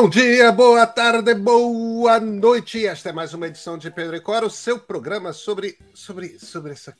Bom 0.00 0.08
dia, 0.08 0.52
boa 0.52 0.86
tarde, 0.86 1.34
boa 1.34 2.20
noite. 2.20 2.86
Esta 2.86 3.08
é 3.08 3.12
mais 3.12 3.34
uma 3.34 3.48
edição 3.48 3.76
de 3.76 3.90
Pedro 3.90 4.14
e 4.14 4.20
Cora, 4.20 4.46
o 4.46 4.50
seu 4.50 4.78
programa 4.78 5.32
sobre, 5.32 5.76
sobre, 5.92 6.38
sobre 6.38 6.70
essa 6.70 6.96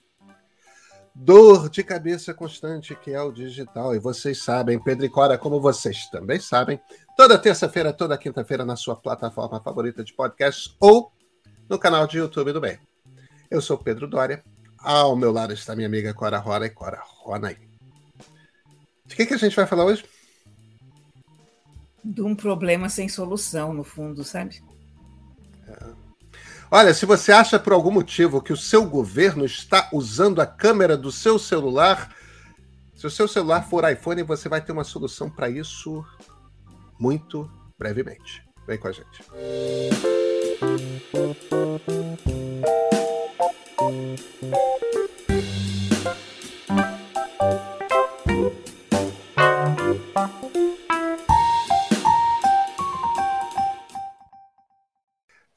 dor 1.15 1.71
de 1.71 1.85
cabeça 1.85 2.35
constante 2.35 2.97
que 2.97 3.13
é 3.13 3.23
o 3.23 3.31
digital. 3.31 3.95
E 3.95 4.01
vocês 4.01 4.43
sabem, 4.43 4.83
Pedro 4.83 5.07
e 5.07 5.09
Cora, 5.09 5.39
como 5.39 5.61
vocês 5.61 6.09
também 6.11 6.41
sabem, 6.41 6.81
toda 7.17 7.39
terça-feira, 7.39 7.93
toda 7.93 8.19
quinta-feira 8.19 8.65
na 8.65 8.75
sua 8.75 8.97
plataforma 8.97 9.63
favorita 9.63 10.03
de 10.03 10.13
podcast 10.13 10.75
ou 10.81 11.13
no 11.69 11.79
canal 11.79 12.05
de 12.05 12.19
YouTube 12.19 12.53
do 12.53 12.61
Bem. 12.61 12.81
Eu 13.49 13.61
sou 13.61 13.79
Pedro 13.79 14.09
Dória. 14.09 14.43
Ao 14.77 15.15
meu 15.15 15.31
lado 15.31 15.53
está 15.53 15.77
minha 15.77 15.87
amiga 15.87 16.13
Cora 16.13 16.39
Rora 16.39 16.67
e 16.67 16.71
Cora 16.71 17.01
Rona 17.21 17.51
aí. 17.51 17.59
De 19.07 19.15
que, 19.15 19.25
que 19.25 19.35
a 19.35 19.39
gente 19.39 19.55
vai 19.55 19.69
falar 19.69 19.85
hoje? 19.85 20.05
De 22.05 22.23
um 22.23 22.35
problema 22.35 22.89
sem 22.89 23.09
solução, 23.09 23.73
no 23.73 23.85
fundo, 23.85 24.25
sabe? 24.25 24.63
É. 25.67 26.09
Olha, 26.71 26.93
se 26.93 27.07
você 27.07 27.33
acha 27.33 27.59
por 27.59 27.73
algum 27.73 27.91
motivo 27.91 28.43
que 28.43 28.53
o 28.53 28.57
seu 28.57 28.85
governo 28.85 29.45
está 29.45 29.89
usando 29.93 30.41
a 30.41 30.47
câmera 30.47 30.99
do 30.99 31.11
seu 31.11 31.39
celular, 31.39 32.15
se 32.95 33.07
o 33.07 33.11
seu 33.11 33.27
celular 33.27 33.67
for 33.69 33.91
iPhone, 33.91 34.23
você 34.23 34.49
vai 34.49 34.61
ter 34.61 34.73
uma 34.73 34.85
solução 34.85 35.31
para 35.31 35.49
isso 35.49 36.05
muito 36.99 37.51
brevemente. 37.79 38.43
Vem 38.67 38.77
com 38.77 38.89
a 38.89 38.93
gente. 38.93 39.23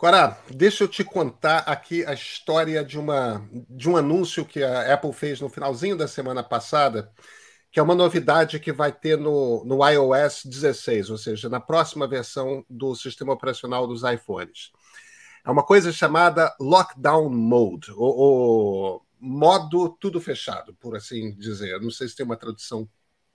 Cora, 0.02 0.36
deixa 0.50 0.84
eu 0.84 0.88
te 0.88 1.04
contar 1.04 1.60
aqui 1.60 2.04
a 2.07 2.12
história 2.12 2.84
de, 2.84 2.98
uma, 2.98 3.48
de 3.70 3.88
um 3.88 3.96
anúncio 3.96 4.43
que 4.43 4.63
a 4.63 4.91
Apple 4.91 5.13
fez 5.13 5.40
no 5.40 5.48
finalzinho 5.48 5.96
da 5.96 6.08
semana 6.08 6.41
passada, 6.41 7.13
que 7.71 7.80
é 7.80 7.84
uma 7.84 7.93
novidade 7.93 8.60
que 8.60 8.71
vai 8.71 8.91
ter 8.91 9.16
no, 9.16 9.63
no 9.63 9.88
iOS 9.88 10.41
16, 10.46 11.12
ou 11.12 11.20
seja, 11.20 11.48
na 11.49 11.60
próxima 11.60 12.08
versão 12.08 12.66
do 12.68 12.96
sistema 12.96 13.32
operacional 13.32 13.85
dos 13.85 14.02
iPhones. 14.02 14.71
É 15.46 15.52
uma 15.52 15.62
coisa 15.63 15.91
chamada 15.91 16.52
Lockdown 16.60 17.30
Mode, 17.30 17.91
ou, 17.91 18.18
ou 18.18 19.05
modo 19.20 19.88
tudo 19.88 20.20
fechado, 20.20 20.74
por 20.80 20.96
assim 20.96 21.36
dizer. 21.36 21.80
Não 21.80 21.91
sei 21.91 22.08
se 22.08 22.15
tem 22.15 22.26
uma 22.26 22.38
tradução 22.38 22.90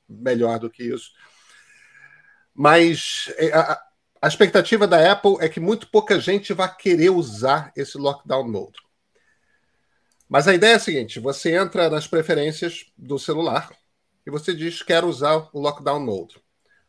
melhor 0.09 0.59
do 0.59 0.69
que 0.69 0.83
isso. 0.83 1.13
Mas 2.53 3.33
é, 3.37 3.57
a, 3.57 3.81
a 4.27 4.29
expectativa 4.29 4.89
da 4.89 5.13
Apple 5.13 5.37
é 5.39 5.49
que 5.49 5.61
muito 5.61 5.89
pouca 5.89 6.19
gente 6.19 6.53
vai 6.53 6.75
querer 6.77 7.11
usar 7.11 7.73
esse 7.77 7.97
lockdown 7.97 8.51
mode. 8.51 8.77
Mas 10.29 10.49
a 10.49 10.55
ideia 10.55 10.73
é 10.73 10.75
a 10.75 10.81
seguinte: 10.81 11.21
você 11.21 11.55
entra 11.55 11.89
nas 11.89 12.09
preferências 12.09 12.87
do 12.99 13.21
celular 13.21 13.71
e 14.27 14.31
você 14.33 14.53
diz 14.53 14.83
quero 14.83 15.07
usar 15.07 15.49
o 15.53 15.61
lockdown 15.61 16.01
mode. 16.01 16.43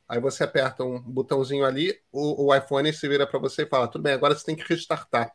Aí 0.10 0.20
você 0.20 0.46
aperta 0.46 0.84
um 0.84 1.00
botãozinho 1.00 1.64
ali, 1.64 2.02
o, 2.12 2.48
o 2.48 2.56
iPhone 2.56 2.92
se 2.92 3.08
vira 3.08 3.28
para 3.28 3.40
você 3.40 3.62
e 3.62 3.68
fala: 3.68 3.88
tudo 3.88 4.02
bem, 4.02 4.14
agora 4.14 4.34
você 4.34 4.44
tem 4.44 4.56
que 4.56 4.68
restartar 4.68 5.32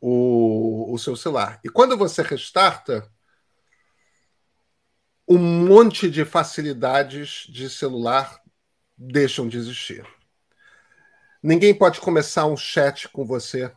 o, 0.00 0.92
o 0.92 0.98
seu 0.98 1.14
celular. 1.14 1.60
E 1.64 1.68
quando 1.68 1.96
você 1.96 2.22
restarta, 2.22 3.08
um 5.28 5.38
monte 5.38 6.10
de 6.10 6.24
facilidades 6.24 7.46
de 7.48 7.70
celular 7.70 8.42
deixam 8.96 9.46
de 9.46 9.58
existir. 9.58 10.17
Ninguém 11.42 11.72
pode 11.72 12.00
começar 12.00 12.46
um 12.46 12.56
chat 12.56 13.08
com 13.08 13.24
você 13.24 13.70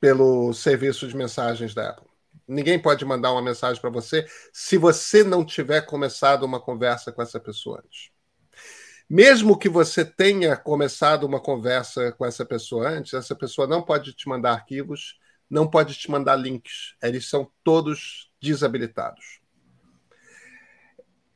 pelo 0.00 0.52
serviço 0.54 1.08
de 1.08 1.16
mensagens 1.16 1.74
da 1.74 1.90
Apple. 1.90 2.08
Ninguém 2.46 2.80
pode 2.80 3.04
mandar 3.04 3.32
uma 3.32 3.42
mensagem 3.42 3.80
para 3.80 3.90
você 3.90 4.24
se 4.52 4.76
você 4.76 5.24
não 5.24 5.44
tiver 5.44 5.82
começado 5.82 6.44
uma 6.44 6.60
conversa 6.60 7.10
com 7.10 7.22
essa 7.22 7.40
pessoa 7.40 7.82
antes. 7.84 8.10
Mesmo 9.08 9.58
que 9.58 9.68
você 9.68 10.04
tenha 10.04 10.56
começado 10.56 11.24
uma 11.24 11.40
conversa 11.40 12.12
com 12.12 12.24
essa 12.24 12.44
pessoa 12.44 12.88
antes, 12.88 13.14
essa 13.14 13.34
pessoa 13.34 13.66
não 13.66 13.82
pode 13.82 14.12
te 14.12 14.28
mandar 14.28 14.52
arquivos, 14.52 15.18
não 15.50 15.68
pode 15.68 15.94
te 15.94 16.08
mandar 16.08 16.36
links. 16.36 16.94
Eles 17.02 17.28
são 17.28 17.50
todos 17.64 18.30
desabilitados. 18.40 19.40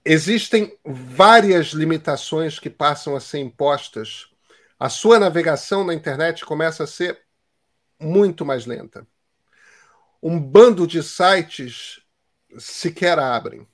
Existem 0.05 0.79
várias 0.85 1.69
limitações 1.69 2.61
que 2.61 2.71
passam 2.71 3.17
a 3.17 3.21
ser 3.21 3.41
impostas 3.41 4.29
a 4.85 4.91
sua 4.91 5.19
navegação 5.19 5.83
na 5.83 5.95
internet 5.95 6.45
começa 6.45 6.85
a 6.85 6.87
ser 6.87 7.19
muito 7.99 8.45
mais 8.45 8.67
lenta. 8.67 9.07
Um 10.23 10.39
bando 10.39 10.87
de 10.87 11.03
sites 11.03 12.03
sequer 12.59 13.19
abrem. 13.19 13.67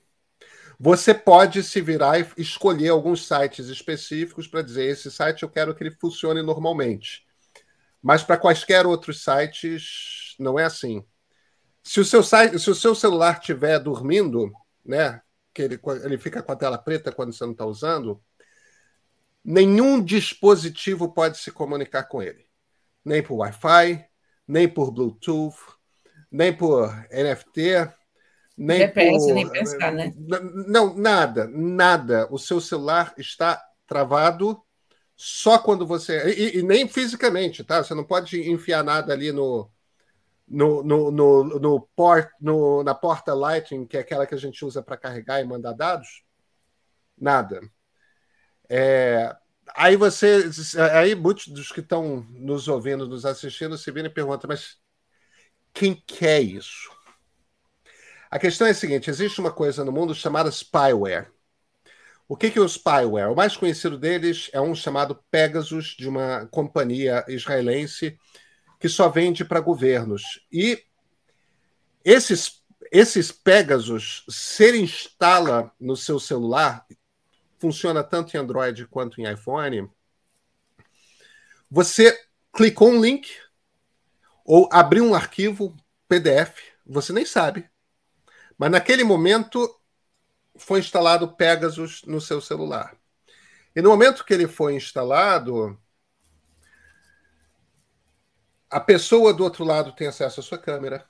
Você 0.79 1.13
pode 1.13 1.63
se 1.63 1.81
virar 1.81 2.17
e 2.17 2.25
escolher 2.37 2.87
alguns 2.87 3.27
sites 3.27 3.67
específicos 3.67 4.47
para 4.47 4.61
dizer: 4.61 4.85
esse 4.85 5.11
site 5.11 5.43
eu 5.43 5.49
quero 5.49 5.75
que 5.75 5.83
ele 5.83 5.97
funcione 5.99 6.41
normalmente. 6.41 7.27
Mas 8.01 8.23
para 8.23 8.37
quaisquer 8.37 8.85
outros 8.85 9.21
sites, 9.21 10.37
não 10.39 10.57
é 10.57 10.63
assim. 10.63 11.05
Se 11.83 11.99
o 11.99 12.05
seu, 12.05 12.23
site, 12.23 12.57
se 12.57 12.69
o 12.69 12.75
seu 12.75 12.95
celular 12.95 13.37
estiver 13.37 13.79
dormindo, 13.79 14.49
né, 14.85 15.21
que 15.53 15.61
ele, 15.61 15.77
ele 16.05 16.17
fica 16.17 16.41
com 16.41 16.53
a 16.53 16.55
tela 16.55 16.77
preta 16.77 17.11
quando 17.11 17.33
você 17.33 17.43
não 17.43 17.51
está 17.51 17.65
usando, 17.65 18.23
nenhum 19.43 20.03
dispositivo 20.03 21.11
pode 21.11 21.37
se 21.37 21.51
comunicar 21.51 22.03
com 22.03 22.21
ele. 22.21 22.45
Nem 23.03 23.23
por 23.23 23.37
Wi-Fi, 23.37 24.05
nem 24.47 24.67
por 24.67 24.91
Bluetooth, 24.91 25.57
nem 26.31 26.55
por 26.55 26.89
NFT, 27.11 27.91
nem 28.57 28.79
GPS, 28.79 29.25
por... 29.25 29.33
nem 29.33 29.49
pensar, 29.49 29.91
né? 29.91 30.13
Não, 30.67 30.95
nada, 30.95 31.47
nada. 31.47 32.27
O 32.31 32.37
seu 32.37 32.61
celular 32.61 33.13
está 33.17 33.61
travado 33.87 34.61
só 35.15 35.57
quando 35.57 35.85
você. 35.85 36.33
E, 36.33 36.59
e, 36.59 36.63
nem 36.63 36.87
fisicamente, 36.87 37.63
tá? 37.63 37.83
Você 37.83 37.93
não 37.93 38.03
pode 38.03 38.49
enfiar 38.49 38.83
nada 38.83 39.13
ali 39.13 39.31
no. 39.31 39.69
No, 40.53 40.83
no, 40.83 41.09
no, 41.11 41.43
no, 41.59 41.89
port, 41.95 42.29
no, 42.41 42.83
na 42.83 42.93
porta 42.93 43.33
Lightning, 43.33 43.87
que 43.87 43.95
é 43.95 44.01
aquela 44.01 44.27
que 44.27 44.35
a 44.35 44.37
gente 44.37 44.65
usa 44.65 44.83
para 44.83 44.97
carregar 44.97 45.39
e 45.39 45.45
mandar 45.45 45.71
dados, 45.71 46.23
nada. 47.17 47.61
É, 48.73 49.35
aí 49.75 49.97
você. 49.97 50.49
Aí 50.93 51.13
muitos 51.13 51.49
dos 51.49 51.73
que 51.73 51.81
estão 51.81 52.25
nos 52.29 52.69
ouvindo, 52.69 53.05
nos 53.05 53.25
assistindo, 53.25 53.77
se 53.77 53.91
viram 53.91 54.07
e 54.07 54.13
perguntam, 54.13 54.47
mas 54.47 54.77
quem 55.73 55.93
quer 56.07 56.41
isso? 56.41 56.89
A 58.29 58.39
questão 58.39 58.65
é 58.65 58.69
a 58.69 58.73
seguinte: 58.73 59.09
existe 59.09 59.41
uma 59.41 59.51
coisa 59.51 59.83
no 59.83 59.91
mundo 59.91 60.15
chamada 60.15 60.49
spyware. 60.49 61.29
O 62.29 62.37
que, 62.37 62.49
que 62.49 62.57
é 62.57 62.61
o 62.61 62.69
spyware? 62.69 63.29
O 63.29 63.35
mais 63.35 63.57
conhecido 63.57 63.97
deles 63.97 64.49
é 64.53 64.61
um 64.61 64.73
chamado 64.73 65.21
Pegasus, 65.29 65.87
de 65.87 66.07
uma 66.07 66.47
companhia 66.47 67.25
israelense 67.27 68.17
que 68.79 68.87
só 68.87 69.09
vende 69.09 69.43
para 69.43 69.59
governos. 69.59 70.23
E 70.49 70.81
esses, 72.05 72.63
esses 72.89 73.33
Pegasus, 73.33 74.23
se 74.29 74.63
ele 74.63 74.77
instala 74.77 75.73
no 75.77 75.97
seu 75.97 76.17
celular, 76.21 76.85
funciona 77.61 78.03
tanto 78.03 78.35
em 78.35 78.39
Android 78.39 78.87
quanto 78.87 79.21
em 79.21 79.31
iPhone. 79.31 79.87
Você 81.69 82.19
clicou 82.51 82.89
um 82.89 82.99
link 82.99 83.29
ou 84.43 84.67
abriu 84.71 85.05
um 85.05 85.13
arquivo 85.13 85.77
PDF, 86.07 86.57
você 86.83 87.13
nem 87.13 87.23
sabe. 87.23 87.69
Mas 88.57 88.71
naquele 88.71 89.03
momento 89.03 89.79
foi 90.57 90.79
instalado 90.79 91.35
Pegasus 91.35 92.01
no 92.03 92.19
seu 92.19 92.41
celular. 92.41 92.97
E 93.75 93.81
no 93.81 93.91
momento 93.91 94.25
que 94.25 94.33
ele 94.33 94.47
foi 94.47 94.75
instalado, 94.75 95.79
a 98.69 98.79
pessoa 98.79 99.33
do 99.33 99.43
outro 99.43 99.63
lado 99.63 99.93
tem 99.93 100.07
acesso 100.07 100.39
à 100.39 100.43
sua 100.43 100.57
câmera, 100.57 101.07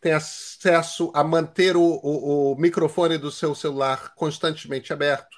tem 0.00 0.12
acesso 0.12 1.10
a 1.14 1.24
manter 1.24 1.76
o, 1.76 1.82
o, 1.82 2.52
o 2.52 2.56
microfone 2.56 3.18
do 3.18 3.32
seu 3.32 3.54
celular 3.54 4.14
constantemente 4.14 4.92
aberto, 4.92 5.37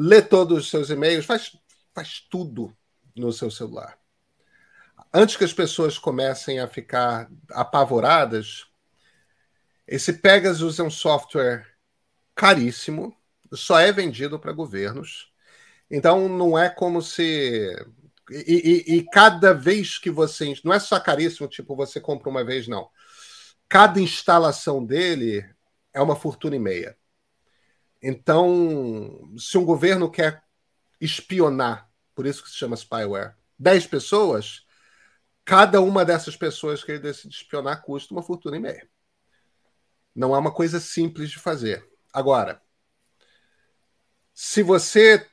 lê 0.00 0.22
todos 0.22 0.58
os 0.58 0.70
seus 0.70 0.90
e-mails, 0.90 1.26
faz, 1.26 1.56
faz 1.92 2.20
tudo 2.30 2.72
no 3.16 3.32
seu 3.32 3.50
celular. 3.50 3.98
Antes 5.12 5.36
que 5.36 5.42
as 5.42 5.52
pessoas 5.52 5.98
comecem 5.98 6.60
a 6.60 6.68
ficar 6.68 7.28
apavoradas, 7.50 8.66
esse 9.84 10.12
Pegasus 10.12 10.78
é 10.78 10.84
um 10.84 10.90
software 10.90 11.66
caríssimo, 12.32 13.12
só 13.52 13.80
é 13.80 13.90
vendido 13.90 14.38
para 14.38 14.52
governos. 14.52 15.32
Então 15.90 16.28
não 16.28 16.56
é 16.56 16.68
como 16.68 17.02
se. 17.02 17.74
E, 18.30 18.84
e, 18.86 18.98
e, 18.98 19.10
cada 19.10 19.52
vez 19.54 19.98
que 19.98 20.10
você. 20.10 20.54
Não 20.62 20.72
é 20.72 20.78
só 20.78 21.00
caríssimo, 21.00 21.48
tipo, 21.48 21.74
você 21.74 22.00
compra 22.00 22.28
uma 22.28 22.44
vez, 22.44 22.68
não. 22.68 22.88
Cada 23.68 23.98
instalação 24.00 24.84
dele 24.84 25.48
é 25.92 26.00
uma 26.00 26.14
fortuna 26.14 26.54
e 26.54 26.58
meia. 26.58 26.97
Então, 28.02 29.34
se 29.36 29.58
um 29.58 29.64
governo 29.64 30.10
quer 30.10 30.42
espionar 31.00 31.90
Por 32.14 32.26
isso 32.26 32.42
que 32.42 32.50
se 32.50 32.56
chama 32.56 32.76
spyware. 32.76 33.36
10 33.58 33.86
pessoas, 33.86 34.66
cada 35.44 35.80
uma 35.80 36.04
dessas 36.04 36.36
pessoas 36.36 36.82
que 36.82 36.92
ele 36.92 36.98
decide 36.98 37.34
espionar 37.34 37.82
custa 37.82 38.12
uma 38.12 38.22
fortuna 38.22 38.56
e 38.56 38.60
meia. 38.60 38.88
Não 40.14 40.34
é 40.34 40.38
uma 40.38 40.52
coisa 40.52 40.80
simples 40.80 41.30
de 41.30 41.38
fazer. 41.38 41.88
Agora, 42.12 42.60
se 44.34 44.62
você. 44.62 45.26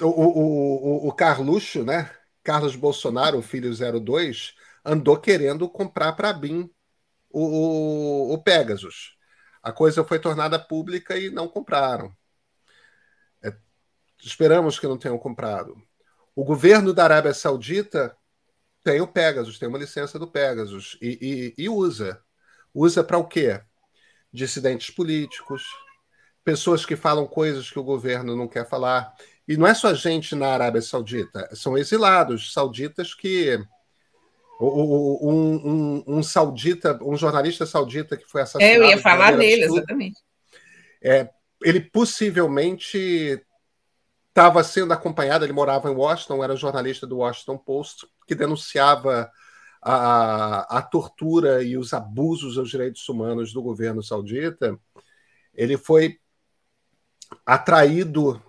O, 0.00 0.06
o, 0.06 1.06
o, 1.06 1.08
o 1.08 1.12
Carluxo, 1.12 1.84
né? 1.84 2.10
Carlos 2.42 2.74
Bolsonaro, 2.74 3.38
o 3.38 3.42
filho 3.42 3.70
02, 4.00 4.54
andou 4.84 5.18
querendo 5.18 5.68
comprar 5.68 6.12
para 6.14 6.32
BIM 6.32 6.68
o, 7.30 7.40
o, 7.40 8.34
o, 8.34 8.42
Pegasus. 8.42 9.16
A 9.62 9.72
coisa 9.72 10.04
foi 10.04 10.18
tornada 10.18 10.58
pública 10.58 11.16
e 11.16 11.30
não 11.30 11.46
compraram. 11.46 12.14
É, 13.42 13.54
esperamos 14.22 14.78
que 14.78 14.86
não 14.86 14.98
tenham 14.98 15.18
comprado. 15.18 15.80
O 16.34 16.44
governo 16.44 16.92
da 16.92 17.04
Arábia 17.04 17.34
Saudita 17.34 18.16
tem 18.82 19.00
o 19.00 19.06
Pegasus, 19.06 19.58
tem 19.58 19.68
uma 19.68 19.78
licença 19.78 20.18
do 20.18 20.26
Pegasus 20.26 20.98
e, 21.00 21.54
e, 21.56 21.64
e 21.64 21.68
usa. 21.68 22.20
Usa 22.74 23.04
para 23.04 23.18
o 23.18 23.26
quê? 23.26 23.60
Dissidentes 24.32 24.90
políticos, 24.90 25.64
pessoas 26.42 26.84
que 26.84 26.96
falam 26.96 27.26
coisas 27.26 27.70
que 27.70 27.78
o 27.78 27.84
governo 27.84 28.34
não 28.34 28.48
quer 28.48 28.68
falar. 28.68 29.14
E 29.46 29.56
não 29.56 29.66
é 29.66 29.74
só 29.74 29.92
gente 29.94 30.34
na 30.34 30.48
Arábia 30.48 30.82
Saudita, 30.82 31.48
são 31.54 31.76
exilados 31.76 32.52
sauditas 32.52 33.14
que. 33.14 33.58
Um, 34.60 35.18
um, 36.06 36.18
um 36.18 36.22
saudita, 36.22 36.98
um 37.02 37.16
jornalista 37.16 37.66
saudita 37.66 38.16
que 38.16 38.26
foi 38.26 38.42
assassinado. 38.42 38.72
É, 38.72 38.76
eu 38.76 38.90
ia 38.90 38.98
falar 38.98 39.36
dele, 39.36 39.64
exatamente. 39.64 40.20
É, 41.02 41.28
ele 41.64 41.80
possivelmente 41.80 43.42
estava 44.28 44.62
sendo 44.62 44.92
acompanhado, 44.92 45.44
ele 45.44 45.52
morava 45.52 45.90
em 45.90 45.94
Washington, 45.94 46.42
era 46.42 46.56
jornalista 46.56 47.06
do 47.06 47.18
Washington 47.18 47.58
Post, 47.58 48.06
que 48.26 48.34
denunciava 48.34 49.30
a, 49.82 50.78
a 50.78 50.82
tortura 50.82 51.62
e 51.62 51.76
os 51.76 51.92
abusos 51.92 52.56
aos 52.56 52.70
direitos 52.70 53.06
humanos 53.08 53.52
do 53.52 53.62
governo 53.62 54.02
saudita. 54.02 54.78
Ele 55.52 55.76
foi 55.76 56.18
atraído 57.44 58.40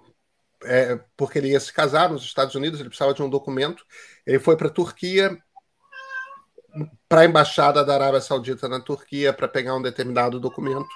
é, 0.64 1.00
porque 1.18 1.40
ele 1.40 1.50
ia 1.50 1.60
se 1.60 1.74
casar 1.74 2.10
nos 2.10 2.24
Estados 2.24 2.56
Unidos, 2.56 2.80
ele 2.80 2.90
precisava 2.90 3.14
de 3.14 3.22
um 3.22 3.30
documento. 3.30 3.86
Ele 4.26 4.40
foi 4.40 4.56
para 4.56 4.68
a 4.68 4.72
Turquia, 4.72 5.38
para 7.08 7.22
a 7.22 7.26
embaixada 7.26 7.84
da 7.84 7.94
Arábia 7.94 8.22
Saudita 8.22 8.68
na 8.68 8.80
Turquia, 8.80 9.32
para 9.32 9.48
pegar 9.48 9.76
um 9.76 9.82
determinado 9.82 10.40
documento. 10.40 10.90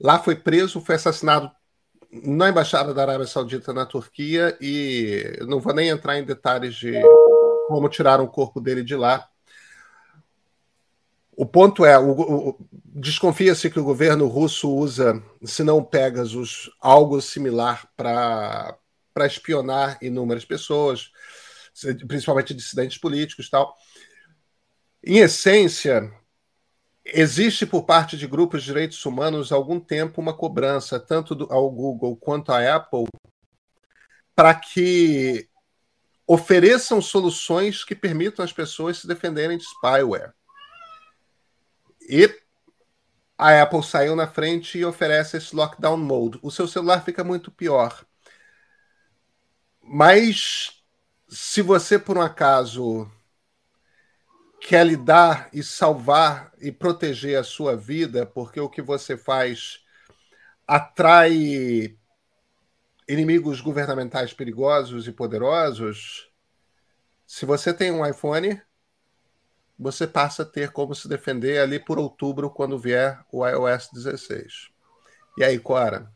Lá 0.00 0.18
foi 0.18 0.34
preso, 0.34 0.80
foi 0.80 0.96
assassinado 0.96 1.50
na 2.10 2.48
embaixada 2.48 2.94
da 2.94 3.02
Arábia 3.02 3.26
Saudita 3.26 3.72
na 3.72 3.86
Turquia 3.86 4.56
e 4.60 5.38
não 5.48 5.60
vou 5.60 5.74
nem 5.74 5.88
entrar 5.88 6.18
em 6.18 6.24
detalhes 6.24 6.74
de 6.74 6.92
como 7.68 7.88
tiraram 7.88 8.24
o 8.24 8.28
corpo 8.28 8.60
dele 8.60 8.84
de 8.84 8.94
lá. 8.94 9.28
O 11.36 11.44
ponto 11.44 11.84
é, 11.84 11.96
desconfia-se 12.84 13.68
que 13.68 13.80
o 13.80 13.84
governo 13.84 14.28
russo 14.28 14.72
usa, 14.72 15.20
se 15.42 15.64
não 15.64 15.82
Pegasus, 15.82 16.70
algo 16.80 17.20
similar 17.20 17.88
para 17.96 18.78
espionar 19.26 19.98
inúmeras 20.00 20.44
pessoas, 20.44 21.10
principalmente 22.06 22.54
dissidentes 22.54 22.98
políticos 22.98 23.48
tal. 23.50 23.76
Em 25.02 25.18
essência, 25.18 26.10
existe 27.04 27.66
por 27.66 27.84
parte 27.84 28.16
de 28.16 28.26
grupos 28.26 28.62
de 28.62 28.68
direitos 28.68 29.04
humanos 29.04 29.52
há 29.52 29.56
algum 29.56 29.78
tempo 29.78 30.20
uma 30.20 30.36
cobrança, 30.36 30.98
tanto 30.98 31.34
do, 31.34 31.52
ao 31.52 31.70
Google 31.70 32.16
quanto 32.16 32.50
à 32.52 32.76
Apple, 32.76 33.06
para 34.34 34.54
que 34.54 35.48
ofereçam 36.26 37.02
soluções 37.02 37.84
que 37.84 37.94
permitam 37.94 38.44
as 38.44 38.52
pessoas 38.52 38.98
se 38.98 39.06
defenderem 39.06 39.58
de 39.58 39.64
spyware. 39.64 40.32
E 42.08 42.28
a 43.36 43.62
Apple 43.62 43.82
saiu 43.82 44.16
na 44.16 44.26
frente 44.26 44.78
e 44.78 44.84
oferece 44.84 45.36
esse 45.36 45.54
lockdown 45.54 45.96
mode. 45.96 46.38
O 46.42 46.50
seu 46.50 46.66
celular 46.66 47.04
fica 47.04 47.22
muito 47.22 47.50
pior. 47.50 48.04
Mas 49.82 50.82
se 51.28 51.62
você, 51.62 51.98
por 51.98 52.18
um 52.18 52.22
acaso, 52.22 53.10
quer 54.60 54.86
lidar 54.86 55.48
e 55.52 55.62
salvar 55.62 56.52
e 56.60 56.72
proteger 56.72 57.38
a 57.38 57.44
sua 57.44 57.76
vida, 57.76 58.24
porque 58.24 58.60
o 58.60 58.68
que 58.68 58.80
você 58.80 59.16
faz 59.16 59.84
atrai 60.66 61.96
inimigos 63.08 63.60
governamentais 63.60 64.32
perigosos 64.32 65.06
e 65.06 65.12
poderosos. 65.12 66.30
Se 67.26 67.44
você 67.44 67.72
tem 67.72 67.90
um 67.90 68.06
iPhone, 68.06 68.60
você 69.78 70.06
passa 70.06 70.42
a 70.42 70.46
ter 70.46 70.70
como 70.70 70.94
se 70.94 71.08
defender 71.08 71.58
ali 71.60 71.78
por 71.78 71.98
outubro, 71.98 72.50
quando 72.50 72.78
vier 72.78 73.22
o 73.30 73.46
iOS 73.46 73.90
16. 73.92 74.70
E 75.36 75.44
aí, 75.44 75.58
Cora? 75.58 76.13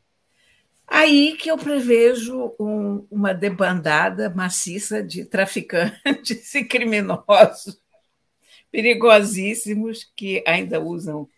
Aí 0.90 1.37
que 1.37 1.50
eu 1.50 1.58
prevejo 1.58 2.55
um, 2.58 3.06
uma 3.11 3.35
debandada 3.35 4.31
maciça 4.31 5.02
de 5.02 5.25
traficantes 5.25 6.55
e 6.56 6.64
criminosos 6.64 7.79
perigosíssimos 8.70 10.11
que 10.17 10.43
ainda 10.46 10.81
usam 10.81 11.29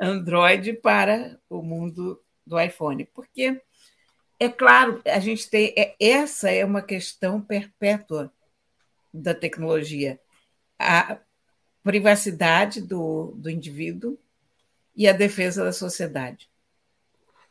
Android 0.00 0.74
para 0.74 1.38
o 1.48 1.62
mundo 1.62 2.22
do 2.46 2.60
iPhone. 2.60 3.04
Porque, 3.06 3.60
é 4.38 4.48
claro, 4.48 5.02
a 5.06 5.18
gente 5.18 5.48
tem. 5.48 5.74
É, 5.76 5.94
essa 6.00 6.50
é 6.50 6.64
uma 6.64 6.82
questão 6.82 7.40
perpétua 7.40 8.32
da 9.12 9.34
tecnologia. 9.34 10.20
A 10.78 11.18
privacidade 11.82 12.80
do, 12.80 13.32
do 13.36 13.50
indivíduo 13.50 14.18
e 14.94 15.08
a 15.08 15.12
defesa 15.12 15.64
da 15.64 15.72
sociedade. 15.72 16.48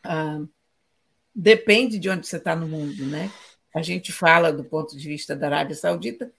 Ah, 0.04 0.42
depende 1.40 2.00
de 2.00 2.10
onde 2.10 2.26
você 2.26 2.38
está 2.38 2.56
no 2.56 2.68
mundo, 2.68 3.06
né? 3.06 3.32
A 3.72 3.84
gente 3.84 4.12
fala 4.12 4.52
do 4.52 4.64
ponto 4.64 4.98
de 4.98 5.08
vista 5.08 5.36
da 5.36 5.46
Arábia 5.46 5.76
Saudita, 5.76 6.34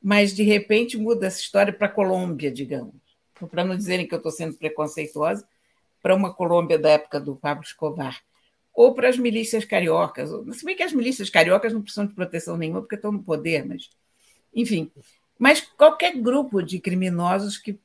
mas 0.00 0.34
de 0.34 0.42
repente 0.42 0.98
muda 0.98 1.26
essa 1.26 1.40
história 1.40 1.72
para 1.72 1.86
a 1.86 1.90
Colômbia, 1.90 2.52
digamos. 2.52 2.94
Então, 3.32 3.48
para 3.48 3.64
não 3.64 3.74
dizerem 3.74 4.06
que 4.06 4.12
eu 4.12 4.18
estou 4.18 4.30
sendo 4.30 4.54
preconceituosa, 4.54 5.48
para 6.02 6.14
uma 6.14 6.34
Colômbia 6.34 6.78
da 6.78 6.90
época 6.90 7.18
do 7.18 7.34
Pablo 7.34 7.64
Escobar. 7.64 8.20
Ou 8.74 8.94
para 8.94 9.08
as 9.08 9.16
milícias 9.16 9.64
cariocas. 9.64 10.28
Se 10.54 10.64
bem 10.66 10.76
que 10.76 10.82
as 10.82 10.92
milícias 10.92 11.30
cariocas 11.30 11.72
não 11.72 11.80
precisam 11.80 12.06
de 12.06 12.14
proteção 12.14 12.56
nenhuma 12.56 12.82
porque 12.82 12.96
estão 12.96 13.12
no 13.12 13.22
poder, 13.22 13.64
mas. 13.64 13.88
Enfim. 14.54 14.90
Mas 15.38 15.60
qualquer 15.60 16.14
grupo 16.18 16.62
de 16.62 16.78
criminosos 16.78 17.56
que 17.56 17.78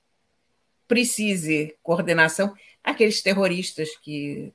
precise 0.86 1.75
coordenação, 1.81 2.53
aqueles 2.83 3.21
terroristas 3.21 3.95
que 3.97 4.53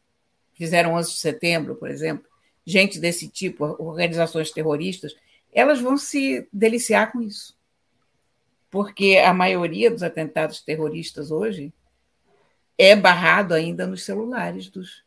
fizeram 0.62 0.94
11 0.94 1.10
de 1.10 1.18
setembro, 1.18 1.74
por 1.74 1.90
exemplo, 1.90 2.24
gente 2.64 3.00
desse 3.00 3.28
tipo, 3.28 3.64
organizações 3.82 4.52
terroristas, 4.52 5.12
elas 5.52 5.80
vão 5.80 5.96
se 5.96 6.46
deliciar 6.52 7.10
com 7.10 7.20
isso. 7.20 7.58
Porque 8.70 9.16
a 9.16 9.34
maioria 9.34 9.90
dos 9.90 10.04
atentados 10.04 10.60
terroristas 10.60 11.32
hoje 11.32 11.72
é 12.78 12.94
barrado 12.94 13.54
ainda 13.54 13.88
nos 13.88 14.04
celulares 14.04 14.68
dos, 14.68 15.02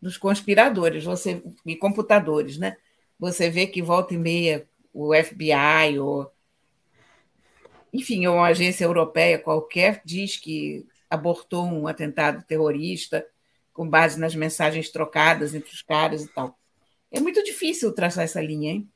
dos 0.00 0.16
conspiradores 0.16 1.02
você, 1.02 1.42
e 1.66 1.74
computadores. 1.74 2.56
Né? 2.56 2.76
Você 3.18 3.50
vê 3.50 3.66
que 3.66 3.82
volta 3.82 4.14
e 4.14 4.16
meia 4.16 4.64
o 4.92 5.12
FBI 5.12 5.98
ou 5.98 6.32
enfim, 7.92 8.28
uma 8.28 8.46
agência 8.46 8.84
europeia 8.84 9.40
qualquer 9.40 10.02
diz 10.04 10.36
que 10.36 10.86
abortou 11.10 11.64
um 11.64 11.88
atentado 11.88 12.44
terrorista 12.44 13.26
com 13.74 13.90
base 13.90 14.18
nas 14.18 14.34
mensagens 14.34 14.88
trocadas 14.88 15.54
entre 15.54 15.70
os 15.70 15.82
caras 15.82 16.22
e 16.22 16.28
tal. 16.28 16.56
É 17.10 17.20
muito 17.20 17.42
difícil 17.42 17.92
traçar 17.92 18.24
essa 18.24 18.40
linha, 18.40 18.72
hein? 18.72 18.88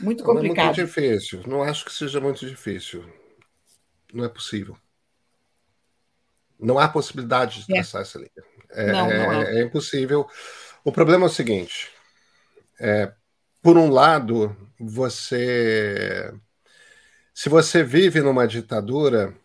Muito 0.00 0.24
complicado. 0.24 0.56
Não 0.56 0.62
é 0.62 0.76
muito 0.76 0.86
difícil. 0.86 1.42
Não 1.46 1.62
acho 1.62 1.84
que 1.84 1.92
seja 1.92 2.20
muito 2.20 2.46
difícil. 2.46 3.04
Não 4.12 4.24
é 4.24 4.28
possível. 4.28 4.76
Não 6.58 6.78
há 6.78 6.88
possibilidade 6.88 7.66
de 7.66 7.72
é. 7.72 7.76
traçar 7.76 8.00
é. 8.00 8.02
essa 8.02 8.18
linha. 8.18 8.30
É, 8.70 8.92
não, 8.92 9.08
não 9.08 9.32
é, 9.32 9.60
é, 9.60 9.62
impossível. 9.62 10.28
O 10.82 10.90
problema 10.90 11.26
é 11.26 11.28
o 11.28 11.32
seguinte: 11.32 11.90
é, 12.80 13.12
por 13.62 13.76
um 13.76 13.90
lado, 13.90 14.56
você. 14.80 16.32
Se 17.34 17.48
você 17.48 17.82
vive 17.82 18.20
numa 18.20 18.46
ditadura 18.46 19.36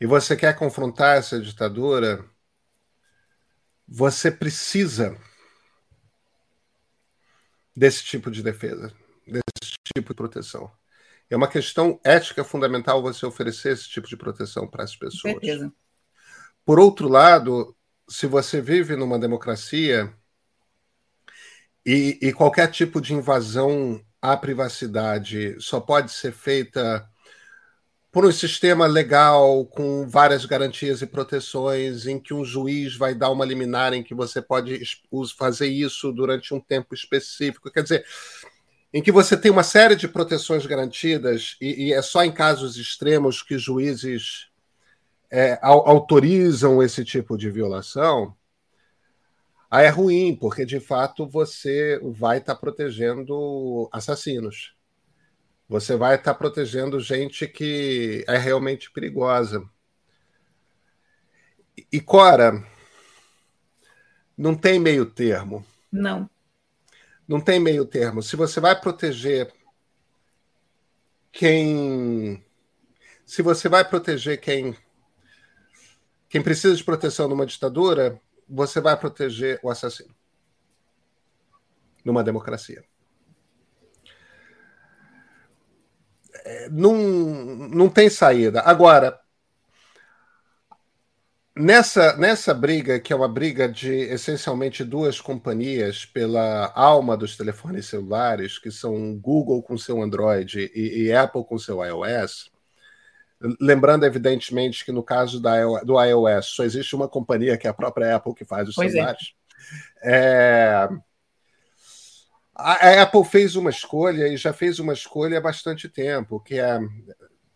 e 0.00 0.06
você 0.06 0.36
quer 0.36 0.56
confrontar 0.56 1.16
essa 1.16 1.40
ditadura, 1.40 2.24
você 3.86 4.30
precisa 4.30 5.16
desse 7.76 8.04
tipo 8.04 8.30
de 8.30 8.42
defesa, 8.42 8.92
desse 9.26 9.74
tipo 9.94 10.08
de 10.10 10.14
proteção. 10.14 10.70
É 11.28 11.36
uma 11.36 11.48
questão 11.48 12.00
ética 12.04 12.44
fundamental 12.44 13.02
você 13.02 13.24
oferecer 13.26 13.72
esse 13.72 13.88
tipo 13.88 14.06
de 14.06 14.16
proteção 14.16 14.68
para 14.68 14.84
as 14.84 14.94
pessoas. 14.96 15.34
Por 16.64 16.78
outro 16.78 17.08
lado, 17.08 17.76
se 18.08 18.26
você 18.26 18.60
vive 18.60 18.96
numa 18.96 19.18
democracia 19.18 20.14
E, 21.86 22.18
e 22.22 22.32
qualquer 22.32 22.70
tipo 22.70 22.98
de 22.98 23.12
invasão 23.12 24.02
à 24.20 24.34
privacidade 24.38 25.54
só 25.60 25.78
pode 25.78 26.10
ser 26.12 26.32
feita 26.32 27.06
por 28.14 28.24
um 28.24 28.30
sistema 28.30 28.86
legal 28.86 29.66
com 29.66 30.06
várias 30.06 30.46
garantias 30.46 31.02
e 31.02 31.06
proteções, 31.06 32.06
em 32.06 32.16
que 32.16 32.32
um 32.32 32.44
juiz 32.44 32.96
vai 32.96 33.12
dar 33.12 33.28
uma 33.28 33.44
liminar 33.44 33.92
em 33.92 34.04
que 34.04 34.14
você 34.14 34.40
pode 34.40 34.80
fazer 35.36 35.66
isso 35.66 36.12
durante 36.12 36.54
um 36.54 36.60
tempo 36.60 36.94
específico. 36.94 37.72
Quer 37.72 37.82
dizer, 37.82 38.06
em 38.92 39.02
que 39.02 39.10
você 39.10 39.36
tem 39.36 39.50
uma 39.50 39.64
série 39.64 39.96
de 39.96 40.06
proteções 40.06 40.64
garantidas 40.64 41.56
e, 41.60 41.88
e 41.88 41.92
é 41.92 42.00
só 42.00 42.24
em 42.24 42.30
casos 42.30 42.76
extremos 42.76 43.42
que 43.42 43.58
juízes 43.58 44.46
é, 45.28 45.58
autorizam 45.60 46.80
esse 46.80 47.04
tipo 47.04 47.36
de 47.36 47.50
violação, 47.50 48.32
aí 49.68 49.86
é 49.86 49.90
ruim, 49.90 50.36
porque 50.36 50.64
de 50.64 50.78
fato 50.78 51.28
você 51.28 51.98
vai 52.04 52.38
estar 52.38 52.54
tá 52.54 52.60
protegendo 52.60 53.88
assassinos. 53.92 54.73
Você 55.68 55.96
vai 55.96 56.16
estar 56.16 56.32
tá 56.32 56.38
protegendo 56.38 57.00
gente 57.00 57.46
que 57.48 58.24
é 58.28 58.36
realmente 58.36 58.90
perigosa. 58.90 59.68
E, 61.90 62.00
Cora, 62.00 62.64
não 64.36 64.54
tem 64.54 64.78
meio 64.78 65.06
termo. 65.06 65.64
Não. 65.90 66.28
Não 67.26 67.40
tem 67.40 67.58
meio 67.58 67.86
termo. 67.86 68.22
Se 68.22 68.36
você 68.36 68.60
vai 68.60 68.78
proteger 68.78 69.52
quem. 71.32 72.44
Se 73.24 73.42
você 73.42 73.68
vai 73.68 73.88
proteger 73.88 74.40
quem. 74.40 74.76
Quem 76.28 76.42
precisa 76.42 76.74
de 76.76 76.84
proteção 76.84 77.28
numa 77.28 77.46
ditadura, 77.46 78.20
você 78.48 78.80
vai 78.80 78.96
proteger 78.96 79.58
o 79.62 79.70
assassino. 79.70 80.14
Numa 82.04 82.22
democracia. 82.22 82.84
Não, 86.74 86.96
não 87.68 87.88
tem 87.88 88.10
saída. 88.10 88.60
Agora, 88.62 89.18
nessa, 91.56 92.16
nessa 92.16 92.52
briga, 92.52 92.98
que 92.98 93.12
é 93.12 93.16
uma 93.16 93.28
briga 93.28 93.68
de 93.68 93.92
essencialmente 93.92 94.82
duas 94.82 95.20
companhias 95.20 96.04
pela 96.04 96.72
alma 96.74 97.16
dos 97.16 97.36
telefones 97.36 97.86
celulares, 97.86 98.58
que 98.58 98.72
são 98.72 99.16
Google 99.16 99.62
com 99.62 99.78
seu 99.78 100.02
Android 100.02 100.70
e, 100.74 101.04
e 101.04 101.12
Apple 101.12 101.44
com 101.44 101.58
seu 101.58 101.80
iOS, 101.84 102.50
lembrando 103.60 104.04
evidentemente 104.04 104.84
que 104.84 104.90
no 104.90 105.02
caso 105.02 105.40
da, 105.40 105.64
do 105.82 106.02
iOS 106.02 106.46
só 106.46 106.64
existe 106.64 106.96
uma 106.96 107.08
companhia, 107.08 107.56
que 107.56 107.68
é 107.68 107.70
a 107.70 107.74
própria 107.74 108.16
Apple, 108.16 108.34
que 108.34 108.44
faz 108.44 108.68
os 108.68 108.74
pois 108.74 108.88
é. 108.88 108.92
celulares. 108.92 109.34
É. 110.02 110.88
É, 110.88 110.88
a 112.54 113.02
Apple 113.02 113.24
fez 113.24 113.56
uma 113.56 113.70
escolha 113.70 114.28
e 114.28 114.36
já 114.36 114.52
fez 114.52 114.78
uma 114.78 114.92
escolha 114.92 115.38
há 115.38 115.40
bastante 115.40 115.88
tempo, 115.88 116.38
que 116.38 116.58
é, 116.58 116.78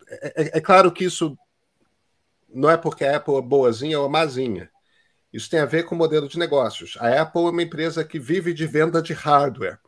é, 0.09 0.57
é, 0.57 0.61
claro 0.61 0.91
que 0.91 1.05
isso 1.05 1.37
não 2.49 2.69
é 2.69 2.75
porque 2.75 3.05
a 3.05 3.17
Apple 3.17 3.35
é 3.35 3.41
boazinha 3.41 3.99
ou 3.99 4.09
mazinha. 4.09 4.69
Isso 5.31 5.49
tem 5.49 5.59
a 5.59 5.65
ver 5.65 5.83
com 5.83 5.95
o 5.95 5.97
modelo 5.97 6.27
de 6.27 6.39
negócios. 6.39 6.97
A 6.99 7.21
Apple 7.21 7.45
é 7.45 7.49
uma 7.49 7.63
empresa 7.63 8.03
que 8.03 8.19
vive 8.19 8.53
de 8.53 8.65
venda 8.65 9.01
de 9.01 9.13
hardware. 9.13 9.79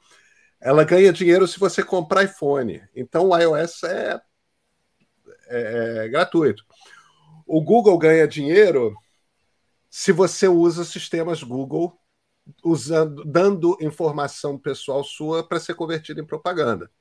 Ela 0.60 0.84
ganha 0.84 1.12
dinheiro 1.12 1.48
se 1.48 1.60
você 1.60 1.84
comprar 1.84 2.24
iPhone. 2.24 2.82
Então 2.96 3.30
o 3.30 3.38
iOS 3.38 3.84
é, 3.84 4.22
é, 5.48 6.06
é 6.06 6.08
gratuito. 6.08 6.64
O 7.48 7.62
Google 7.62 7.98
ganha 7.98 8.28
dinheiro 8.28 8.96
se 9.90 10.12
você 10.12 10.48
usa 10.48 10.86
sistemas 10.86 11.44
Google 11.44 12.00
usando, 12.64 13.24
dando 13.26 13.78
informação 13.82 14.58
pessoal 14.58 15.04
sua 15.04 15.48
para 15.48 15.60
ser 15.60 15.76
convertida 15.76 16.22
em 16.22 16.26
propaganda. 16.26 16.92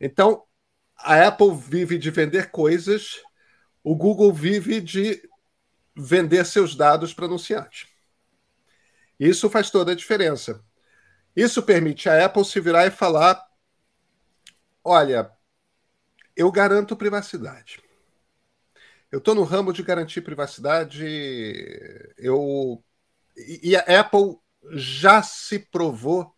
Então, 0.00 0.44
a 0.96 1.26
Apple 1.26 1.54
vive 1.54 1.98
de 1.98 2.10
vender 2.10 2.50
coisas, 2.50 3.20
o 3.82 3.94
Google 3.94 4.32
vive 4.32 4.80
de 4.80 5.28
vender 5.96 6.44
seus 6.44 6.74
dados 6.74 7.12
para 7.12 7.26
anunciantes. 7.26 7.88
Isso 9.18 9.48
faz 9.48 9.70
toda 9.70 9.92
a 9.92 9.94
diferença. 9.94 10.64
Isso 11.36 11.62
permite 11.62 12.08
a 12.08 12.24
Apple 12.24 12.44
se 12.44 12.60
virar 12.60 12.86
e 12.86 12.90
falar: 12.90 13.44
olha, 14.82 15.30
eu 16.36 16.50
garanto 16.50 16.96
privacidade. 16.96 17.82
Eu 19.10 19.18
estou 19.18 19.34
no 19.34 19.44
ramo 19.44 19.72
de 19.72 19.82
garantir 19.82 20.22
privacidade. 20.22 21.04
Eu 22.16 22.82
e 23.36 23.76
a 23.76 24.00
Apple 24.00 24.36
já 24.72 25.22
se 25.22 25.58
provou 25.58 26.34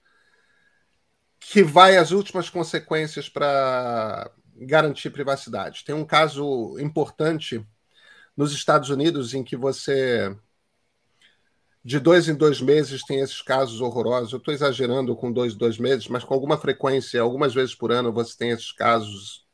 que 1.39 1.63
vai 1.63 1.97
às 1.97 2.11
últimas 2.11 2.51
consequências 2.51 3.29
para 3.29 4.31
garantir 4.57 5.11
privacidade. 5.11 5.85
Tem 5.85 5.95
um 5.95 6.05
caso 6.05 6.79
importante 6.79 7.65
nos 8.37 8.53
Estados 8.53 8.91
Unidos 8.91 9.35
em 9.35 9.45
que 9.45 9.57
você 9.57 10.37
de 11.85 12.01
dois 12.01 12.29
em 12.29 12.35
dois 12.35 12.61
meses 12.61 13.05
tem 13.05 13.21
esses 13.21 13.41
casos 13.41 13.81
horrorosos. 13.81 14.33
Eu 14.33 14.39
estou 14.39 14.53
exagerando 14.53 15.15
com 15.15 15.31
dois 15.31 15.55
em 15.55 15.57
dois 15.57 15.79
meses, 15.79 16.09
mas 16.09 16.25
com 16.25 16.35
alguma 16.35 16.59
frequência, 16.59 17.21
algumas 17.21 17.55
vezes 17.55 17.77
por 17.77 17.93
ano, 17.93 18.13
você 18.13 18.37
tem 18.37 18.51
esses 18.51 18.73
casos 18.73 19.47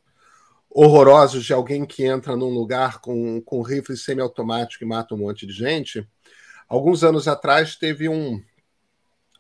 horrorosos 0.71 1.45
de 1.45 1.53
alguém 1.53 1.85
que 1.85 2.05
entra 2.05 2.35
num 2.35 2.49
lugar 2.49 3.01
com, 3.01 3.39
com 3.43 3.61
rifle 3.61 3.95
semiautomático 3.99 4.83
e 4.83 4.87
mata 4.87 5.15
um 5.15 5.19
monte 5.19 5.47
de 5.47 5.53
gente. 5.53 6.09
Alguns 6.67 7.05
anos 7.05 7.29
atrás 7.29 7.77
teve 7.77 8.09
um, 8.09 8.43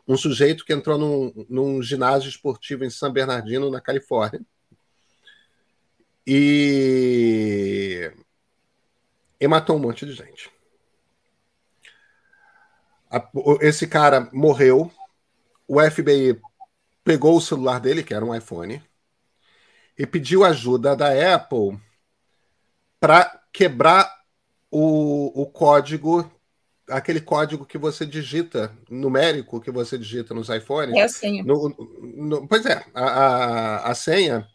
um 0.06 0.16
sujeito 0.16 0.64
que 0.64 0.72
entrou 0.72 0.98
num, 0.98 1.46
num 1.48 1.82
ginásio 1.82 2.28
esportivo 2.28 2.84
em 2.84 2.90
San 2.90 3.12
Bernardino, 3.12 3.70
na 3.70 3.80
Califórnia. 3.80 4.40
E, 6.26 8.12
e 9.40 9.48
matou 9.48 9.76
um 9.76 9.80
monte 9.80 10.06
de 10.06 10.12
gente. 10.12 10.50
Esse 13.60 13.86
cara 13.86 14.28
morreu. 14.32 14.90
O 15.66 15.80
FBI 15.80 16.40
pegou 17.04 17.36
o 17.36 17.40
celular 17.40 17.78
dele, 17.80 18.02
que 18.02 18.14
era 18.14 18.24
um 18.24 18.34
iPhone, 18.34 18.82
e 19.98 20.06
pediu 20.06 20.44
ajuda 20.44 20.96
da 20.96 21.34
Apple 21.34 21.78
para 22.98 23.42
quebrar 23.52 24.10
o, 24.70 25.42
o 25.42 25.46
código 25.46 26.30
aquele 26.92 27.20
código 27.20 27.66
que 27.66 27.78
você 27.78 28.06
digita, 28.06 28.76
numérico 28.90 29.60
que 29.60 29.70
você 29.70 29.98
digita 29.98 30.34
nos 30.34 30.48
iPhones. 30.48 30.94
É 30.94 31.02
a 31.02 31.08
senha. 31.08 31.42
No, 31.42 31.68
no, 32.00 32.48
pois 32.48 32.64
é, 32.66 32.84
a, 32.94 33.04
a, 33.04 33.90
a 33.90 33.94
senha. 33.94 34.46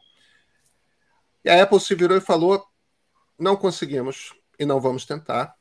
E 1.44 1.50
a 1.50 1.64
Apple 1.64 1.80
se 1.80 1.96
virou 1.96 2.18
e 2.18 2.22
falou: 2.22 2.66
não 3.38 3.56
conseguimos 3.56 4.34
e 4.60 4.66
não 4.66 4.80
vamos 4.80 5.06
tentar. 5.06 5.56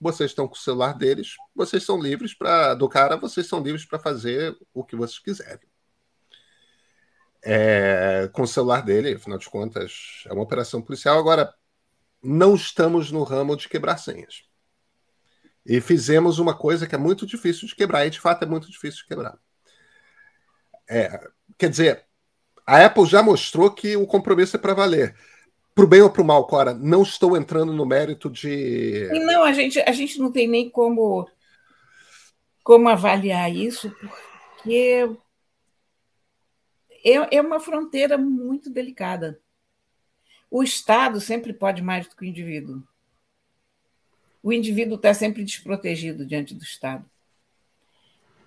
Vocês 0.00 0.30
estão 0.32 0.48
com 0.48 0.54
o 0.54 0.58
celular 0.58 0.94
deles, 0.94 1.36
vocês 1.54 1.84
são 1.84 2.00
livres 2.00 2.34
para 2.34 2.74
do 2.74 2.88
cara, 2.88 3.16
vocês 3.16 3.46
são 3.46 3.62
livres 3.62 3.84
para 3.84 4.00
fazer 4.00 4.56
o 4.74 4.82
que 4.82 4.96
vocês 4.96 5.20
quiserem. 5.20 5.68
É, 7.44 8.28
com 8.32 8.42
o 8.42 8.46
celular 8.46 8.82
dele, 8.82 9.14
afinal 9.14 9.38
de 9.38 9.48
contas, 9.48 10.24
é 10.26 10.32
uma 10.32 10.42
operação 10.42 10.82
policial. 10.82 11.18
Agora, 11.18 11.54
não 12.22 12.54
estamos 12.54 13.10
no 13.10 13.22
ramo 13.22 13.56
de 13.56 13.68
quebrar 13.68 13.96
senhas. 13.96 14.44
E 15.64 15.80
fizemos 15.80 16.38
uma 16.38 16.56
coisa 16.56 16.86
que 16.86 16.94
é 16.94 16.98
muito 16.98 17.24
difícil 17.24 17.68
de 17.68 17.74
quebrar, 17.74 18.06
e 18.06 18.10
de 18.10 18.20
fato 18.20 18.42
é 18.42 18.46
muito 18.46 18.70
difícil 18.70 19.02
de 19.02 19.06
quebrar. 19.06 19.38
É, 20.88 21.28
quer 21.56 21.70
dizer, 21.70 22.04
a 22.66 22.84
Apple 22.84 23.06
já 23.06 23.22
mostrou 23.22 23.70
que 23.70 23.96
o 23.96 24.06
compromisso 24.06 24.56
é 24.56 24.58
para 24.58 24.74
valer. 24.74 25.16
Para 25.74 25.84
o 25.84 25.88
bem 25.88 26.02
ou 26.02 26.10
para 26.10 26.22
o 26.22 26.24
mal, 26.24 26.46
Cora, 26.46 26.74
não 26.74 27.02
estou 27.02 27.36
entrando 27.36 27.72
no 27.72 27.86
mérito 27.86 28.28
de. 28.28 29.08
Não, 29.24 29.42
a 29.42 29.52
gente, 29.52 29.80
a 29.80 29.92
gente 29.92 30.18
não 30.18 30.30
tem 30.30 30.46
nem 30.46 30.68
como, 30.68 31.26
como 32.62 32.88
avaliar 32.88 33.50
isso, 33.50 33.90
porque 34.56 35.08
é, 37.04 37.36
é 37.36 37.40
uma 37.40 37.58
fronteira 37.58 38.18
muito 38.18 38.68
delicada. 38.68 39.40
O 40.50 40.62
Estado 40.62 41.20
sempre 41.20 41.54
pode 41.54 41.80
mais 41.80 42.06
do 42.06 42.14
que 42.14 42.24
o 42.24 42.28
indivíduo 42.28 42.82
o 44.42 44.52
indivíduo 44.52 44.96
está 44.96 45.14
sempre 45.14 45.44
desprotegido 45.44 46.26
diante 46.26 46.54
do 46.54 46.62
Estado. 46.62 47.04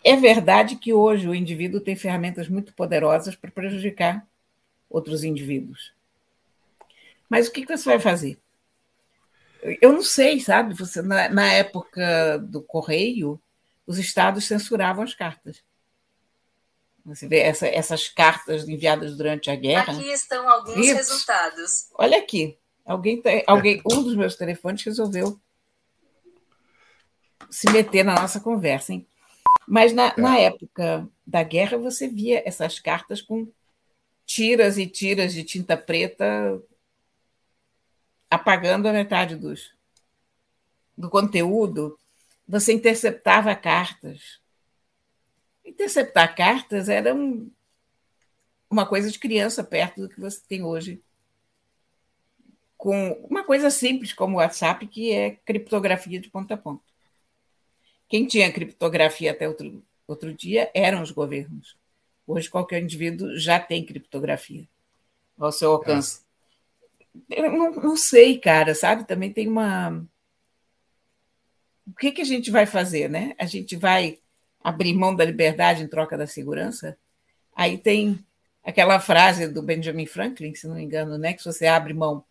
É 0.04 0.16
verdade 0.16 0.76
que 0.76 0.94
hoje 0.94 1.28
o 1.28 1.34
indivíduo 1.34 1.80
tem 1.80 1.96
ferramentas 1.96 2.48
muito 2.48 2.74
poderosas 2.74 3.36
para 3.36 3.50
prejudicar 3.50 4.28
outros 4.90 5.24
indivíduos. 5.24 5.94
Mas 7.30 7.48
o 7.48 7.52
que 7.52 7.66
você 7.66 7.90
vai 7.90 8.00
fazer? 8.00 8.38
Eu 9.82 9.94
não 9.94 10.04
sei, 10.04 10.40
sabe? 10.40 10.76
Você, 10.76 11.02
na, 11.02 11.28
na 11.30 11.52
época 11.52 12.38
do 12.38 12.62
correio, 12.62 13.42
os 13.88 13.98
estados 13.98 14.46
censuravam 14.46 15.04
as 15.04 15.16
cartas. 15.16 15.64
Você 17.04 17.28
vê 17.28 17.40
essa, 17.40 17.68
essas 17.68 18.08
cartas 18.08 18.68
enviadas 18.68 19.16
durante 19.16 19.50
a 19.50 19.56
guerra. 19.56 19.94
Aqui 19.94 20.10
estão 20.12 20.48
alguns 20.48 20.78
Isso. 20.78 20.96
resultados. 20.96 21.88
Olha 21.96 22.18
aqui. 22.18 22.58
Alguém, 22.86 23.22
alguém, 23.48 23.82
um 23.92 24.04
dos 24.04 24.16
meus 24.16 24.36
telefones 24.36 24.84
resolveu 24.84 25.40
se 27.56 27.72
meter 27.72 28.04
na 28.04 28.16
nossa 28.16 28.42
conversa, 28.42 28.92
hein? 28.92 29.08
Mas 29.66 29.94
na, 29.94 30.08
é. 30.08 30.20
na 30.20 30.38
época 30.38 31.08
da 31.26 31.42
guerra, 31.42 31.78
você 31.78 32.06
via 32.06 32.44
essas 32.46 32.82
cartas 32.82 33.22
com 33.22 33.50
tiras 34.26 34.78
e 34.78 34.86
tiras 34.86 35.34
de 35.34 35.42
tinta 35.42 35.78
preta 35.78 36.62
apagando 38.30 38.90
a 38.90 38.92
metade 38.92 39.38
dos, 39.38 39.74
do 40.98 41.10
conteúdo. 41.10 41.98
Você 42.46 42.74
interceptava 42.74 43.56
cartas. 43.56 44.42
Interceptar 45.64 46.36
cartas 46.36 46.90
era 46.90 47.16
um, 47.16 47.50
uma 48.70 48.86
coisa 48.86 49.10
de 49.10 49.18
criança 49.18 49.64
perto 49.64 50.02
do 50.02 50.10
que 50.10 50.20
você 50.20 50.42
tem 50.46 50.62
hoje. 50.62 51.02
Com 52.76 53.14
uma 53.30 53.46
coisa 53.46 53.70
simples 53.70 54.12
como 54.12 54.36
o 54.36 54.40
WhatsApp, 54.40 54.86
que 54.88 55.14
é 55.14 55.32
criptografia 55.46 56.20
de 56.20 56.30
ponta 56.30 56.56
a 56.56 56.58
ponta. 56.58 56.95
Quem 58.08 58.26
tinha 58.26 58.52
criptografia 58.52 59.32
até 59.32 59.48
outro, 59.48 59.84
outro 60.08 60.34
dia 60.34 60.70
eram 60.74 61.02
os 61.02 61.12
governos. 61.12 61.76
Hoje, 62.28 62.50
qualquer 62.50 62.82
indivíduo 62.82 63.38
já 63.38 63.60
tem 63.60 63.86
criptografia 63.86 64.68
ao 65.38 65.52
seu 65.52 65.72
alcance. 65.72 66.22
É. 67.30 67.40
Eu 67.40 67.52
não, 67.52 67.72
não, 67.72 67.98
sei, 67.98 68.38
cara, 68.38 68.76
sabe? 68.76 69.06
Também 69.06 69.32
tem 69.32 69.48
uma. 69.48 70.06
O 71.88 71.94
que, 71.94 72.12
que 72.12 72.22
a 72.22 72.26
gente 72.26 72.52
vai 72.52 72.66
fazer, 72.66 73.10
né? 73.10 73.36
A 73.38 73.46
gente 73.46 73.76
vai 73.76 74.20
abrir 74.64 74.94
mão 74.94 75.16
da 75.16 75.24
liberdade 75.24 75.84
em 75.84 75.88
troca 75.88 76.18
da 76.18 76.28
segurança? 76.28 76.98
Aí 77.56 77.78
tem 77.78 78.20
aquela 78.64 79.00
frase 79.00 79.48
do 79.48 79.62
Benjamin 79.62 80.06
Franklin, 80.06 80.56
se 80.56 80.68
não 80.68 80.76
me 80.76 80.84
engano, 80.84 81.18
né? 81.18 81.34
Que 81.34 81.44
se 81.44 81.52
você 81.52 81.68
abre 81.68 81.94
mão 81.94 82.26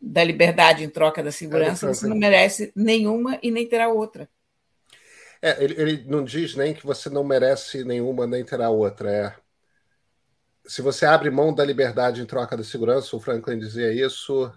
da 0.00 0.22
liberdade 0.22 0.84
em 0.84 0.90
troca 0.90 1.22
da 1.22 1.32
segurança, 1.32 1.86
você 1.86 2.06
não 2.06 2.16
merece 2.16 2.72
nenhuma 2.74 3.38
e 3.42 3.50
nem 3.50 3.66
terá 3.66 3.88
outra. 3.88 4.28
É, 5.46 5.62
ele, 5.62 5.80
ele, 5.80 6.04
não 6.06 6.24
diz 6.24 6.54
nem 6.54 6.74
que 6.74 6.84
você 6.84 7.08
não 7.08 7.22
merece 7.22 7.84
nenhuma 7.84 8.26
nem 8.26 8.44
terá 8.44 8.68
outra. 8.70 9.10
É, 9.10 9.34
se 10.66 10.82
você 10.82 11.06
abre 11.06 11.30
mão 11.30 11.54
da 11.54 11.64
liberdade 11.64 12.20
em 12.20 12.26
troca 12.26 12.56
da 12.56 12.64
segurança, 12.64 13.14
o 13.14 13.20
Franklin 13.20 13.58
dizia 13.58 13.92
isso, 13.92 14.52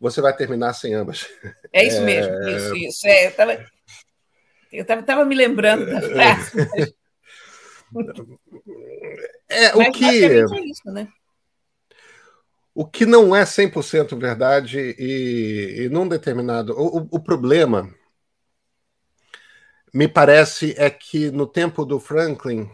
você 0.00 0.20
vai 0.20 0.34
terminar 0.34 0.72
sem 0.72 0.94
ambas. 0.94 1.28
É 1.72 1.84
isso 1.84 1.98
é... 1.98 2.04
mesmo, 2.04 2.48
isso, 2.48 2.76
isso. 2.76 3.06
É, 3.06 3.26
eu 3.26 3.30
estava 3.30 3.66
eu 4.72 4.84
tava, 4.84 5.02
tava 5.02 5.24
me 5.24 5.34
lembrando 5.34 5.86
da 5.86 6.00
frase. 6.08 6.70
É, 9.48 9.74
o 9.74 9.92
que. 9.92 10.24
É 10.24 10.44
isso, 10.64 10.90
né? 10.92 11.08
O 12.72 12.86
que 12.86 13.04
não 13.04 13.34
é 13.34 13.42
100% 13.42 14.16
verdade 14.16 14.78
e, 14.78 15.82
e 15.84 15.88
num 15.88 16.06
determinado. 16.06 16.72
O, 16.72 17.08
o, 17.10 17.20
problema, 17.20 17.92
me 19.92 20.06
parece, 20.08 20.74
é 20.76 20.88
que 20.90 21.30
no 21.30 21.46
tempo 21.46 21.84
do 21.84 21.98
Franklin 21.98 22.70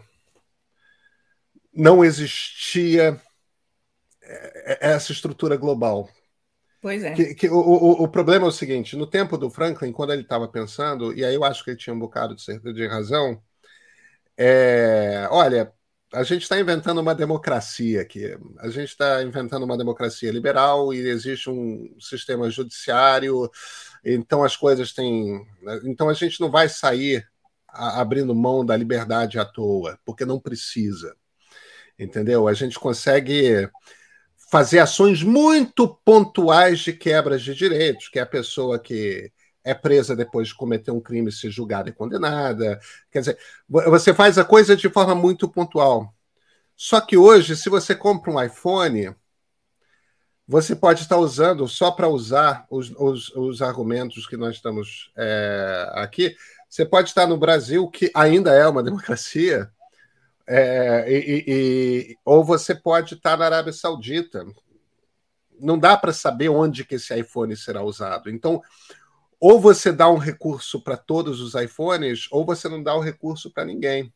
não 1.73 2.03
existia 2.03 3.21
é, 4.21 4.87
é, 4.89 4.91
essa 4.93 5.11
estrutura 5.11 5.55
global. 5.55 6.09
Pois 6.81 7.03
é. 7.03 7.13
Que, 7.13 7.35
que 7.35 7.49
o, 7.49 7.57
o, 7.57 8.03
o, 8.03 8.07
problema 8.07 8.45
é 8.45 8.49
o 8.49 8.51
seguinte: 8.51 8.95
no 8.95 9.07
tempo 9.07 9.37
do 9.37 9.49
Franklin, 9.49 9.91
quando 9.91 10.13
ele 10.13 10.21
estava 10.21 10.47
pensando, 10.47 11.13
e 11.13 11.23
aí 11.23 11.35
eu 11.35 11.43
acho 11.43 11.63
que 11.63 11.71
ele 11.71 11.77
tinha 11.77 11.93
um 11.93 11.99
bocado 11.99 12.35
de, 12.35 12.73
de 12.73 12.87
razão, 12.87 13.41
é, 14.37 15.27
olha, 15.31 15.73
a 16.13 16.23
gente 16.23 16.43
está 16.43 16.59
inventando 16.59 16.99
uma 16.99 17.15
democracia 17.15 18.01
aqui. 18.01 18.37
A 18.59 18.69
gente 18.69 18.89
está 18.89 19.21
inventando 19.23 19.63
uma 19.63 19.77
democracia 19.77 20.31
liberal 20.31 20.93
e 20.93 20.99
existe 20.99 21.49
um 21.49 21.95
sistema 21.99 22.49
judiciário, 22.49 23.49
então 24.15 24.43
as 24.43 24.55
coisas 24.55 24.93
têm. 24.93 25.45
Então 25.83 26.09
a 26.09 26.13
gente 26.13 26.39
não 26.39 26.49
vai 26.49 26.69
sair 26.69 27.27
abrindo 27.67 28.33
mão 28.33 28.65
da 28.65 28.75
liberdade 28.75 29.37
à 29.37 29.45
toa, 29.45 29.99
porque 30.05 30.25
não 30.25 30.39
precisa. 30.39 31.15
Entendeu? 31.99 32.47
A 32.47 32.53
gente 32.53 32.79
consegue 32.79 33.69
fazer 34.49 34.79
ações 34.79 35.21
muito 35.21 35.87
pontuais 36.05 36.79
de 36.79 36.93
quebras 36.93 37.41
de 37.41 37.53
direitos, 37.53 38.07
que 38.07 38.19
é 38.19 38.21
a 38.21 38.25
pessoa 38.25 38.79
que 38.79 39.31
é 39.63 39.73
presa 39.73 40.15
depois 40.15 40.47
de 40.47 40.55
cometer 40.55 40.91
um 40.91 41.01
crime, 41.01 41.31
ser 41.31 41.51
julgada 41.51 41.89
e 41.89 41.93
condenada. 41.93 42.79
Quer 43.11 43.19
dizer, 43.19 43.37
você 43.67 44.13
faz 44.13 44.37
a 44.37 44.45
coisa 44.45 44.75
de 44.75 44.89
forma 44.89 45.13
muito 45.13 45.49
pontual. 45.49 46.13
Só 46.75 47.01
que 47.01 47.17
hoje, 47.17 47.57
se 47.57 47.69
você 47.69 47.93
compra 47.93 48.31
um 48.31 48.41
iPhone, 48.41 49.13
você 50.47 50.75
pode 50.75 51.01
estar 51.01 51.17
usando, 51.17 51.67
só 51.67 51.91
para 51.91 52.07
usar 52.07 52.65
os, 52.69 52.89
os, 52.91 53.35
os, 53.35 53.61
argumentos 53.61 54.25
que 54.25 54.37
nós 54.37 54.55
estamos 54.55 55.11
é, 55.17 55.91
aqui, 55.95 56.37
você 56.69 56.85
pode 56.85 57.09
estar 57.09 57.27
no 57.27 57.37
Brasil, 57.37 57.87
que 57.89 58.09
ainda 58.15 58.53
é 58.53 58.65
uma 58.65 58.81
democracia, 58.83 59.69
é, 60.47 61.05
e, 61.11 61.43
e, 61.45 62.17
ou 62.23 62.45
você 62.45 62.73
pode 62.73 63.15
estar 63.15 63.37
na 63.37 63.45
Arábia 63.45 63.73
Saudita. 63.73 64.45
Não 65.59 65.77
dá 65.77 65.97
para 65.97 66.13
saber 66.13 66.47
onde 66.47 66.85
que 66.85 66.95
esse 66.95 67.13
iPhone 67.13 67.53
será 67.57 67.83
usado. 67.83 68.29
Então, 68.29 68.61
ou 69.39 69.59
você 69.59 69.91
dá 69.91 70.09
um 70.09 70.17
recurso 70.17 70.81
para 70.81 70.95
todos 70.95 71.41
os 71.41 71.53
iPhones, 71.55 72.27
ou 72.31 72.45
você 72.45 72.69
não 72.69 72.81
dá 72.81 72.95
o 72.95 72.99
um 72.99 73.03
recurso 73.03 73.51
para 73.51 73.65
ninguém. 73.65 74.13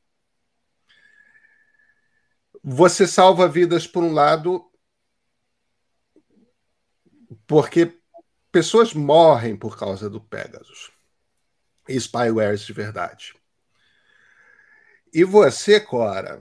Você 2.64 3.06
salva 3.06 3.48
vidas 3.50 3.86
por 3.86 4.04
um 4.04 4.14
lado, 4.14 4.71
porque 7.48 7.98
pessoas 8.52 8.94
morrem 8.94 9.56
por 9.56 9.78
causa 9.78 10.10
do 10.10 10.20
Pegasus 10.20 10.92
e 11.88 12.00
spywares 12.00 12.62
de 12.62 12.74
verdade. 12.74 13.34
E 15.14 15.24
você, 15.24 15.80
Cora, 15.80 16.40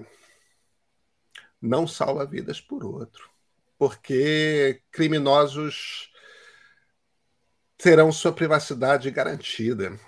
não 1.60 1.86
salva 1.86 2.24
vidas 2.24 2.60
por 2.60 2.84
outro, 2.84 3.28
porque 3.78 4.82
criminosos 4.90 6.12
terão 7.76 8.12
sua 8.12 8.32
privacidade 8.32 9.10
garantida. 9.10 9.98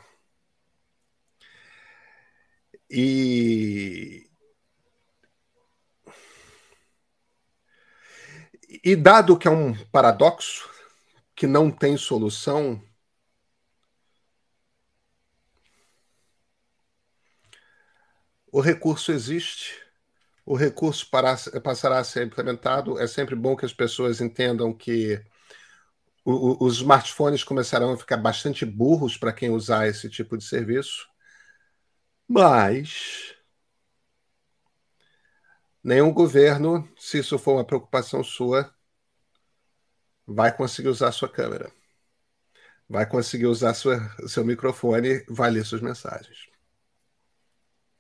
E. 2.90 4.30
E 8.84 8.96
dado 8.96 9.38
que 9.38 9.46
é 9.46 9.50
um 9.50 9.74
paradoxo 9.86 10.71
que 11.42 11.46
não 11.48 11.72
tem 11.72 11.96
solução, 11.96 12.81
o 18.52 18.61
recurso 18.61 19.11
existe, 19.11 19.76
o 20.46 20.55
recurso 20.55 21.11
passará 21.11 21.98
a 21.98 22.05
ser 22.05 22.24
implementado. 22.24 22.96
É 22.96 23.09
sempre 23.09 23.35
bom 23.35 23.57
que 23.57 23.64
as 23.64 23.72
pessoas 23.72 24.20
entendam 24.20 24.72
que 24.72 25.20
os 26.24 26.76
smartphones 26.76 27.42
começarão 27.42 27.90
a 27.92 27.98
ficar 27.98 28.18
bastante 28.18 28.64
burros 28.64 29.16
para 29.16 29.33
quem 29.33 29.50
usar 29.50 29.88
esse 29.88 30.09
tipo 30.09 30.38
de 30.38 30.44
serviço, 30.44 31.09
mas 32.28 33.35
nenhum 35.83 36.12
governo, 36.12 36.88
se 36.96 37.18
isso 37.18 37.37
for 37.37 37.55
uma 37.55 37.66
preocupação 37.66 38.22
sua, 38.22 38.72
vai 40.26 40.56
conseguir 40.56 40.88
usar 40.88 41.12
sua 41.12 41.28
câmera, 41.28 41.70
vai 42.88 43.06
conseguir 43.06 43.46
usar 43.46 43.74
sua, 43.74 44.00
seu 44.26 44.44
microfone, 44.44 45.24
vai 45.28 45.50
ler 45.50 45.64
suas 45.64 45.80
mensagens. 45.80 46.50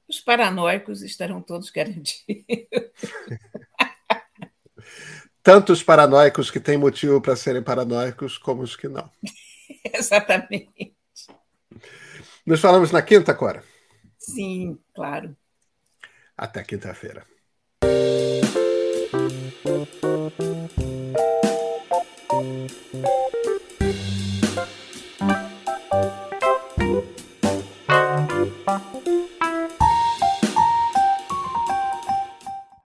Os 0.08 0.20
paranoicos 0.20 1.02
estarão 1.02 1.40
todos 1.40 1.70
garantidos. 1.70 2.24
tanto 5.42 5.72
os 5.72 5.82
paranoicos 5.82 6.50
que 6.50 6.60
têm 6.60 6.76
motivo 6.76 7.20
para 7.20 7.36
serem 7.36 7.62
paranoicos, 7.62 8.38
como 8.38 8.62
os 8.62 8.76
que 8.76 8.88
não. 8.88 9.10
Exatamente. 9.92 10.94
Nos 12.44 12.60
falamos 12.60 12.90
na 12.90 13.02
quinta, 13.02 13.34
Cora? 13.34 13.64
Sim, 14.18 14.78
claro. 14.94 15.36
Até 16.36 16.62
quinta-feira. 16.62 17.26